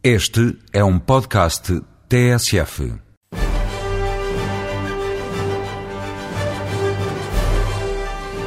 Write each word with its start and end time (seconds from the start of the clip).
Este 0.00 0.56
é 0.72 0.84
um 0.84 0.96
podcast 0.96 1.82
TSF. 2.08 2.94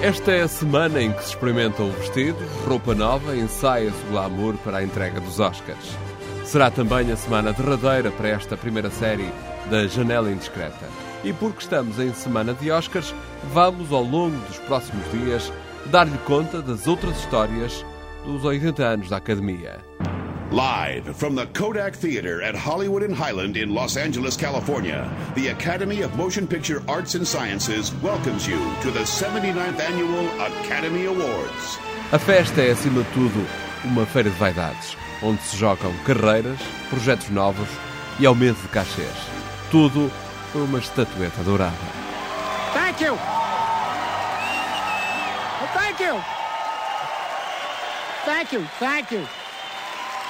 Esta 0.01 0.31
é 0.31 0.43
a 0.43 0.47
semana 0.47 1.01
em 1.01 1.11
que 1.11 1.21
se 1.21 1.31
experimentam 1.31 1.91
vestidos, 1.91 2.49
roupa 2.65 2.95
nova, 2.95 3.35
ensaios 3.35 3.93
o 4.03 4.11
glamour 4.11 4.55
para 4.59 4.77
a 4.77 4.83
entrega 4.83 5.19
dos 5.19 5.41
Oscars. 5.41 5.97
Será 6.45 6.71
também 6.71 7.11
a 7.11 7.17
semana 7.17 7.51
derradeira 7.51 8.11
para 8.11 8.29
esta 8.29 8.55
primeira 8.55 8.89
série 8.89 9.29
da 9.69 9.85
Janela 9.87 10.31
Indiscreta. 10.31 10.87
E 11.21 11.33
porque 11.33 11.63
estamos 11.63 11.99
em 11.99 12.13
semana 12.13 12.53
de 12.53 12.71
Oscars, 12.71 13.13
vamos 13.53 13.91
ao 13.91 14.03
longo 14.03 14.37
dos 14.47 14.57
próximos 14.59 15.03
dias 15.11 15.51
dar-lhe 15.87 16.17
conta 16.19 16.61
das 16.61 16.87
outras 16.87 17.17
histórias 17.19 17.85
dos 18.23 18.45
80 18.45 18.83
anos 18.83 19.09
da 19.09 19.17
Academia. 19.17 19.90
Live 20.51 21.15
from 21.15 21.33
the 21.33 21.45
Kodak 21.53 21.95
Theater 21.95 22.41
at 22.41 22.55
Hollywood 22.55 23.03
and 23.03 23.15
Highland 23.15 23.55
in 23.55 23.73
Los 23.73 23.95
Angeles, 23.95 24.35
California, 24.35 25.09
the 25.33 25.47
Academy 25.47 26.01
of 26.01 26.17
Motion 26.17 26.45
Picture 26.45 26.83
Arts 26.89 27.15
and 27.15 27.25
Sciences 27.25 27.93
welcomes 28.03 28.45
you 28.45 28.59
to 28.81 28.91
the 28.91 28.99
79th 28.99 29.79
Annual 29.79 30.27
Academy 30.41 31.05
Awards. 31.05 31.79
A 32.11 32.19
festa 32.19 32.59
é, 32.59 32.71
acima 32.71 33.01
de 33.01 33.09
tudo, 33.13 33.47
uma 33.85 34.05
feira 34.05 34.29
de 34.29 34.35
vaidades, 34.35 34.97
onde 35.23 35.41
se 35.41 35.55
jogam 35.55 35.93
carreiras, 36.03 36.59
projetos 36.89 37.29
novos 37.29 37.69
e 38.19 38.25
aumento 38.25 38.61
de 38.61 38.67
cachês. 38.67 39.15
Tudo 39.71 40.11
por 40.51 40.63
uma 40.63 40.79
estatueta 40.79 41.41
dourada. 41.43 41.77
Thank 42.73 43.01
you. 43.01 43.13
Well, 45.61 45.69
thank 45.73 46.03
you. 46.03 46.21
Thank 48.25 48.51
you. 48.51 48.67
Thank 48.77 49.11
you. 49.13 49.40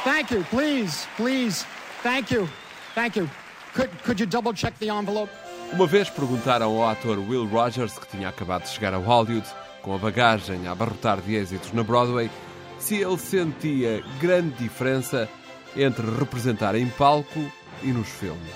Thank 0.04 0.32
you. 0.32 0.44
Please, 0.50 1.08
please. 1.16 1.66
Thank 2.02 2.34
you. 2.34 2.50
Thank 2.96 3.20
you. 3.20 3.30
Could 3.74 3.90
could 4.04 4.20
you 4.20 4.26
double 4.26 4.54
check 4.54 4.78
the 4.80 4.90
envelope? 4.90 5.32
Uma 5.72 5.88
vez 5.88 6.10
perguntaram 6.10 6.82
ao 6.82 6.90
ator 6.90 7.18
Will 7.20 7.46
Rogers, 7.46 7.98
que 7.98 8.08
tinha 8.08 8.28
acabado 8.28 8.64
de 8.64 8.70
chegar 8.70 8.94
a 8.94 8.98
Hollywood, 8.98 9.48
com 9.82 9.96
a 9.96 9.98
bagagem 9.98 10.68
a 10.68 10.72
abarrotar 10.72 11.22
de 11.22 11.36
êxitos 11.36 11.72
na 11.72 11.84
Broadway, 11.84 12.30
se 12.78 12.96
ele 12.96 13.18
sentia 13.18 14.04
grande 14.20 14.56
diferença 14.58 15.30
entre 15.76 16.06
representar 16.20 16.76
em 16.76 16.88
palco 16.90 17.40
e 17.82 17.88
nos 17.88 18.10
filmes. 18.10 18.52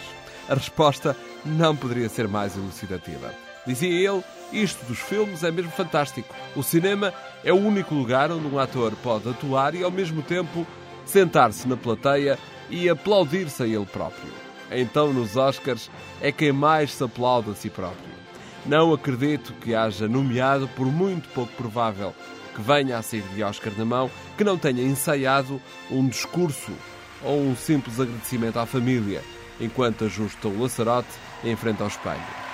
A 0.49 0.55
resposta 0.55 1.15
não 1.45 1.75
poderia 1.75 2.09
ser 2.09 2.27
mais 2.27 2.57
elucidativa. 2.57 3.33
Dizia 3.65 4.11
ele, 4.11 4.23
isto 4.51 4.85
dos 4.85 4.99
filmes 4.99 5.43
é 5.43 5.51
mesmo 5.51 5.71
fantástico. 5.71 6.35
O 6.55 6.61
cinema 6.61 7.13
é 7.43 7.53
o 7.53 7.57
único 7.57 7.95
lugar 7.95 8.31
onde 8.31 8.47
um 8.47 8.59
ator 8.59 8.93
pode 9.01 9.29
atuar 9.29 9.73
e, 9.73 9.83
ao 9.83 9.91
mesmo 9.91 10.21
tempo, 10.21 10.67
sentar-se 11.05 11.67
na 11.67 11.77
plateia 11.77 12.37
e 12.69 12.89
aplaudir-se 12.89 13.63
a 13.63 13.67
ele 13.67 13.85
próprio. 13.85 14.31
Então, 14.71 15.13
nos 15.13 15.35
Oscars, 15.35 15.89
é 16.21 16.31
quem 16.31 16.51
mais 16.51 16.93
se 16.93 17.03
aplaude 17.03 17.51
a 17.51 17.53
si 17.53 17.69
próprio. 17.69 18.15
Não 18.65 18.93
acredito 18.93 19.53
que 19.61 19.75
haja 19.75 20.07
nomeado, 20.07 20.67
por 20.69 20.87
muito 20.87 21.29
pouco 21.29 21.53
provável 21.53 22.13
que 22.55 22.61
venha 22.61 22.97
a 22.97 23.01
sair 23.01 23.23
de 23.33 23.43
Oscar 23.43 23.73
na 23.77 23.85
mão, 23.85 24.09
que 24.37 24.43
não 24.43 24.57
tenha 24.57 24.81
ensaiado 24.81 25.61
um 25.91 26.07
discurso 26.07 26.71
ou 27.23 27.39
um 27.41 27.55
simples 27.55 27.99
agradecimento 27.99 28.57
à 28.57 28.65
família, 28.65 29.21
enquanto 29.59 30.05
ajusta 30.05 30.47
o 30.47 30.61
laçarote 30.61 31.09
em 31.43 31.55
frente 31.55 31.81
ao 31.81 31.87
espelho. 31.87 32.45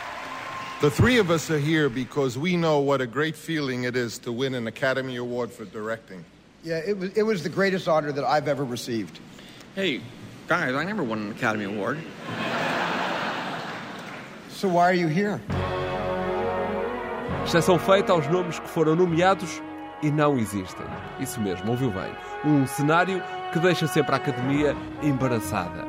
The 0.82 0.90
three 0.90 1.20
of 1.20 1.32
us 1.32 1.52
are 1.52 1.60
here 1.60 1.90
because 1.90 2.40
we 2.40 2.58
know 2.58 2.80
what 2.80 3.04
a 3.04 3.06
great 3.06 3.38
feeling 3.38 3.86
it 3.86 3.96
is 3.96 4.18
to 4.20 4.34
win 4.34 4.56
an 4.56 4.68
Academy 4.68 5.16
Award 5.18 5.52
for 5.52 5.64
directing. 5.64 6.26
Yeah, 6.64 6.78
it 6.78 6.98
was, 6.98 7.10
it 7.18 7.24
was 7.24 7.42
the 7.42 7.50
greatest 7.50 7.88
honor 7.88 8.12
that 8.12 8.24
I've 8.24 8.48
ever 8.48 8.64
received. 8.64 9.20
Hey, 9.76 10.02
guys, 10.48 10.76
I 10.76 10.84
never 10.84 11.04
won 11.04 11.20
an 11.20 11.32
Academy 11.32 11.66
Award. 11.66 11.98
So 14.50 14.68
why 14.68 14.84
are 14.84 14.94
you 14.94 15.08
here? 15.08 15.42
Exceção 17.44 17.80
feita 17.80 18.14
aos 18.14 18.28
nomes 18.28 18.60
que 18.60 18.68
foram 18.68 18.96
nomeados 18.96 19.60
e 20.04 20.12
não 20.12 20.38
existem. 20.38 20.86
Isso 21.20 21.42
mesmo, 21.42 21.72
ouviu 21.72 21.90
bem. 21.90 22.12
Um 22.46 22.68
cenário 22.68 23.24
que 23.52 23.60
deixa 23.60 23.88
sempre 23.88 24.14
a 24.14 24.18
Academia 24.18 24.76
embaraçada. 25.02 25.84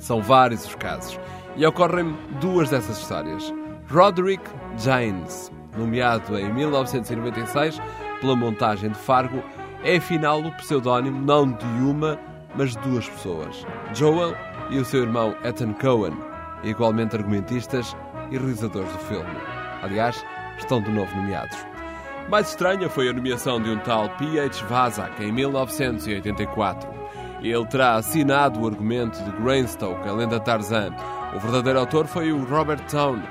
São 0.00 0.20
vários 0.20 0.66
os 0.66 0.74
casos. 0.74 1.18
E 1.56 1.64
ocorrem 1.64 2.16
duas 2.40 2.70
dessas 2.70 2.98
histórias. 2.98 3.54
Roderick 3.88 4.42
James, 4.78 5.52
nomeado 5.76 6.36
em 6.36 6.52
1996 6.52 7.80
pela 8.20 8.34
montagem 8.34 8.90
de 8.90 8.98
Fargo, 8.98 9.42
é 9.82 9.96
afinal 9.96 10.40
o 10.40 10.52
pseudónimo 10.52 11.20
não 11.24 11.52
de 11.52 11.64
uma, 11.64 12.18
mas 12.54 12.72
de 12.72 12.78
duas 12.80 13.08
pessoas. 13.08 13.64
Joel 13.94 14.34
e 14.70 14.78
o 14.78 14.84
seu 14.84 15.02
irmão 15.02 15.34
Ethan 15.44 15.72
Cohen, 15.74 16.16
igualmente 16.62 17.16
argumentistas 17.16 17.96
e 18.30 18.36
realizadores 18.36 18.92
do 18.92 18.98
filme. 18.98 19.36
Aliás, 19.82 20.24
estão 20.58 20.82
de 20.82 20.90
novo 20.90 21.14
nomeados. 21.16 21.56
Mais 22.28 22.50
estranha 22.50 22.90
foi 22.90 23.08
a 23.08 23.12
nomeação 23.12 23.60
de 23.60 23.70
um 23.70 23.78
tal 23.78 24.10
P.H. 24.10 24.66
Vazak 24.66 25.22
em 25.22 25.32
1984. 25.32 26.90
Ele 27.40 27.66
terá 27.66 27.94
assinado 27.94 28.60
o 28.60 28.66
argumento 28.66 29.22
de 29.22 29.30
Greystoke, 29.42 30.06
a 30.08 30.12
lenda 30.12 30.40
Tarzan. 30.40 30.92
O 31.34 31.38
verdadeiro 31.38 31.78
autor 31.78 32.06
foi 32.06 32.32
o 32.32 32.44
Robert 32.44 32.84
Town, 32.90 33.22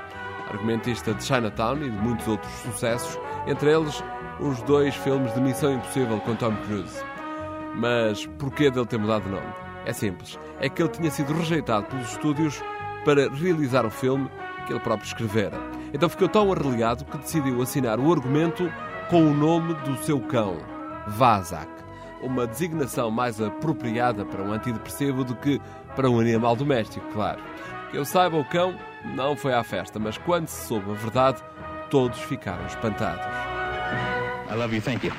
argumentista 0.50 1.14
de 1.14 1.24
Chinatown 1.24 1.76
e 1.78 1.90
de 1.90 1.98
muitos 1.98 2.26
outros 2.26 2.52
sucessos, 2.60 3.18
entre 3.46 3.70
eles 3.70 4.02
os 4.40 4.60
dois 4.62 4.94
filmes 4.94 5.32
de 5.34 5.40
Missão 5.40 5.72
Impossível 5.72 6.20
com 6.20 6.34
Tom 6.36 6.54
Cruise. 6.66 7.02
Mas 7.74 8.26
porquê 8.38 8.70
dele 8.70 8.86
ter 8.86 8.98
mudado 8.98 9.24
de 9.24 9.30
nome? 9.30 9.46
É 9.84 9.92
simples. 9.92 10.38
É 10.60 10.68
que 10.68 10.82
ele 10.82 10.90
tinha 10.90 11.10
sido 11.10 11.32
rejeitado 11.32 11.86
pelos 11.86 12.10
estúdios 12.10 12.62
para 13.04 13.28
realizar 13.30 13.86
o 13.86 13.90
filme 13.90 14.28
que 14.66 14.72
ele 14.72 14.80
próprio 14.80 15.06
escrevera. 15.06 15.56
Então 15.92 16.08
ficou 16.08 16.28
tão 16.28 16.52
arreliado 16.52 17.04
que 17.04 17.18
decidiu 17.18 17.62
assinar 17.62 17.98
o 17.98 18.12
argumento 18.12 18.70
com 19.08 19.22
o 19.22 19.34
nome 19.34 19.74
do 19.74 19.96
seu 20.04 20.20
cão, 20.20 20.58
Vazak. 21.06 21.70
Uma 22.20 22.46
designação 22.46 23.10
mais 23.10 23.40
apropriada 23.40 24.24
para 24.24 24.42
um 24.42 24.52
antidepressivo 24.52 25.24
do 25.24 25.34
que 25.36 25.60
para 25.94 26.10
um 26.10 26.20
animal 26.20 26.54
doméstico, 26.54 27.06
claro. 27.12 27.40
Que 27.90 27.96
eu 27.96 28.04
saiba, 28.04 28.36
o 28.36 28.44
cão 28.44 28.78
não 29.14 29.34
foi 29.36 29.54
à 29.54 29.64
festa, 29.64 29.98
mas 29.98 30.18
quando 30.18 30.48
se 30.48 30.66
soube 30.66 30.90
a 30.90 30.94
verdade, 30.94 31.42
todos 31.90 32.18
ficaram 32.20 32.66
espantados. 32.66 33.24
I 34.50 34.54
love 34.54 34.74
you, 34.74 34.82
thank 34.82 35.06
you. 35.06 35.12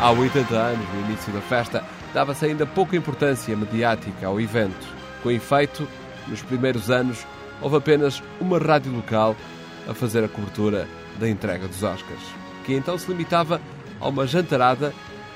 Há 0.00 0.10
80 0.10 0.54
anos, 0.54 0.88
no 0.94 1.00
início 1.06 1.32
da 1.32 1.40
festa, 1.40 1.84
dava-se 2.12 2.44
ainda 2.44 2.66
pouca 2.66 2.96
importância 2.96 3.56
mediática 3.56 4.26
ao 4.26 4.40
evento. 4.40 4.86
Com 5.22 5.30
efeito, 5.30 5.88
nos 6.28 6.42
primeiros 6.42 6.90
anos, 6.90 7.26
houve 7.60 7.76
apenas 7.76 8.22
uma 8.40 8.58
rádio 8.58 8.92
local 8.92 9.36
a 9.88 9.94
fazer 9.94 10.24
a 10.24 10.28
cobertura 10.28 10.86
da 11.18 11.28
entrega 11.28 11.66
dos 11.66 11.82
Oscars, 11.82 12.22
que 12.64 12.74
então 12.74 12.96
se 12.96 13.10
limitava 13.10 13.60
a 14.00 14.08
uma 14.08 14.26
jantarada 14.26 14.94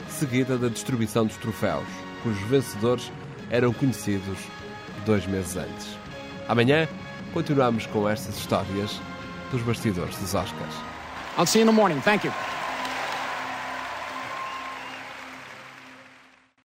seguida 0.09 0.57
da 0.57 0.69
distribuição 0.69 1.27
dos 1.27 1.37
troféus, 1.37 1.85
cujos 2.23 2.49
vencedores 2.49 3.13
eram 3.51 3.73
conhecidos 3.73 4.39
dois 5.05 5.27
meses 5.27 5.57
antes. 5.57 6.04
Amanhã 6.49 6.89
continuamos 7.33 7.87
com 7.87 8.09
estas 8.09 8.37
histórias 8.37 9.01
dos 9.51 9.63
bastidores 9.63 10.17
dos 10.17 10.35
Oscars. 10.35 10.75
I'll 11.37 11.47
see 11.47 11.61
you 11.61 11.63
in 11.63 11.67
the 11.67 11.73
morning. 11.73 12.01
Thank 12.01 12.25
you. 12.25 12.33